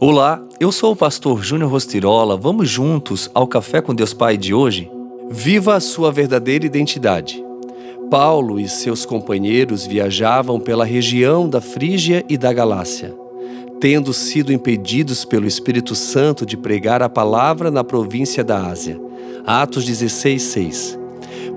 [0.00, 2.36] Olá, eu sou o pastor Júnior Rostirola.
[2.36, 4.88] Vamos juntos ao Café com Deus Pai de hoje?
[5.28, 7.44] Viva a sua verdadeira identidade.
[8.08, 13.12] Paulo e seus companheiros viajavam pela região da Frígia e da Galácia,
[13.80, 19.00] tendo sido impedidos pelo Espírito Santo de pregar a palavra na província da Ásia.
[19.44, 20.98] Atos 16, 6.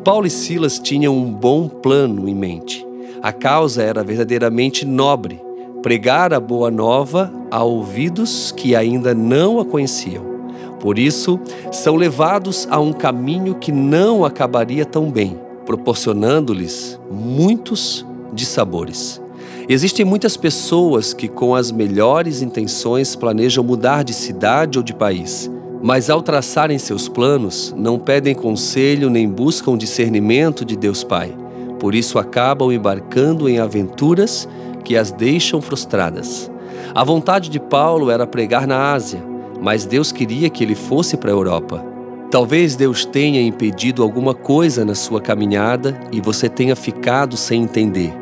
[0.04, 2.84] Paulo e Silas tinham um bom plano em mente.
[3.22, 5.40] A causa era verdadeiramente nobre
[5.84, 10.32] pregar a boa nova a ouvidos que ainda não a conheciam.
[10.80, 11.40] Por isso,
[11.72, 18.04] são levados a um caminho que não acabaria tão bem, proporcionando-lhes muitos
[18.34, 19.22] dissabores.
[19.70, 25.52] Existem muitas pessoas que, com as melhores intenções, planejam mudar de cidade ou de país,
[25.84, 31.36] mas ao traçarem seus planos, não pedem conselho nem buscam discernimento de Deus Pai.
[31.80, 34.48] Por isso, acabam embarcando em aventuras
[34.84, 36.51] que as deixam frustradas.
[36.94, 39.24] A vontade de Paulo era pregar na Ásia,
[39.62, 41.86] mas Deus queria que ele fosse para a Europa.
[42.32, 48.14] Talvez Deus tenha impedido alguma coisa na sua caminhada e você tenha ficado sem entender.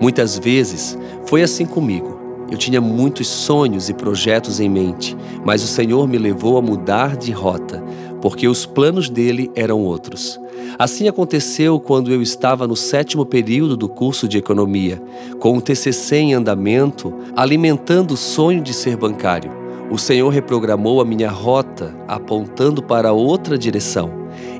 [0.00, 2.20] Muitas vezes foi assim comigo.
[2.50, 7.16] Eu tinha muitos sonhos e projetos em mente, mas o Senhor me levou a mudar
[7.16, 7.82] de rota,
[8.20, 10.38] porque os planos dele eram outros.
[10.78, 15.02] Assim aconteceu quando eu estava no sétimo período do curso de economia,
[15.38, 19.50] com o TCC em andamento, alimentando o sonho de ser bancário.
[19.90, 24.10] O Senhor reprogramou a minha rota, apontando para outra direção.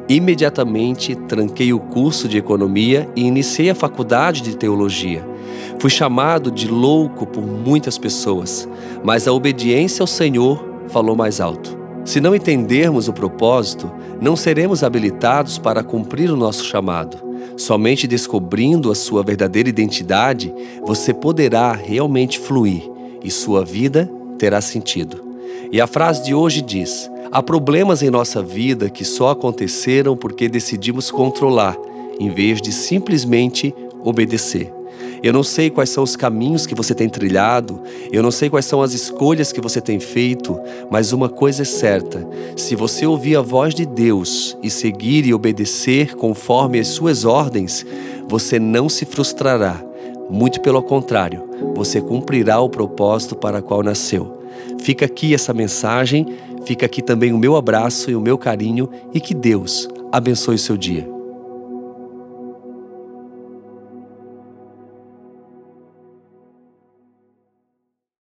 [0.08, 5.27] Imediatamente tranquei o curso de economia e iniciei a faculdade de teologia.
[5.78, 8.68] Fui chamado de louco por muitas pessoas,
[9.02, 11.81] mas a obediência ao Senhor falou mais alto.
[12.05, 17.17] Se não entendermos o propósito, não seremos habilitados para cumprir o nosso chamado.
[17.56, 20.53] Somente descobrindo a sua verdadeira identidade,
[20.84, 22.83] você poderá realmente fluir
[23.23, 25.23] e sua vida terá sentido.
[25.70, 30.48] E a frase de hoje diz: Há problemas em nossa vida que só aconteceram porque
[30.48, 31.77] decidimos controlar,
[32.19, 34.82] em vez de simplesmente obedecer.
[35.22, 38.66] Eu não sei quais são os caminhos que você tem trilhado, eu não sei quais
[38.66, 40.58] são as escolhas que você tem feito,
[40.90, 45.33] mas uma coisa é certa: se você ouvir a voz de Deus e seguir e
[45.33, 47.86] obedecer conforme as suas ordens,
[48.27, 49.80] você não se frustrará.
[50.28, 54.39] Muito pelo contrário, você cumprirá o propósito para o qual nasceu.
[54.80, 56.27] Fica aqui essa mensagem,
[56.64, 60.58] fica aqui também o meu abraço e o meu carinho e que Deus abençoe o
[60.58, 61.11] seu dia.